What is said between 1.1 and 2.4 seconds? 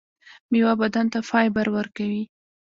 ته فایبر ورکوي